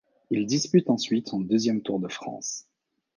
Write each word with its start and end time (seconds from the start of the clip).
Il 0.31 0.47
dispute 0.47 0.89
ensuite 0.89 1.29
son 1.29 1.39
deuxième 1.41 1.83
Tour 1.83 1.99
de 1.99 2.07
France. 2.07 2.65